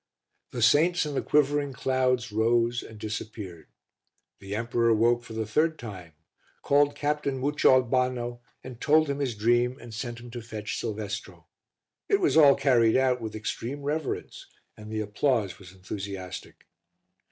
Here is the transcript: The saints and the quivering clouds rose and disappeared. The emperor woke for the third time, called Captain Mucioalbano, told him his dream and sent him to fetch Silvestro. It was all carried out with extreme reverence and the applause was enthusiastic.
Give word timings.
The 0.49 0.63
saints 0.63 1.05
and 1.05 1.15
the 1.15 1.21
quivering 1.21 1.73
clouds 1.73 2.31
rose 2.31 2.81
and 2.81 2.97
disappeared. 2.97 3.67
The 4.39 4.55
emperor 4.55 4.91
woke 4.95 5.23
for 5.23 5.33
the 5.33 5.45
third 5.45 5.77
time, 5.77 6.13
called 6.63 6.95
Captain 6.95 7.39
Mucioalbano, 7.39 8.39
told 8.79 9.11
him 9.11 9.19
his 9.19 9.35
dream 9.35 9.77
and 9.79 9.93
sent 9.93 10.19
him 10.19 10.31
to 10.31 10.41
fetch 10.41 10.79
Silvestro. 10.79 11.45
It 12.09 12.19
was 12.19 12.35
all 12.35 12.55
carried 12.55 12.97
out 12.97 13.21
with 13.21 13.35
extreme 13.35 13.83
reverence 13.83 14.47
and 14.75 14.91
the 14.91 15.01
applause 15.01 15.59
was 15.59 15.71
enthusiastic. 15.71 16.65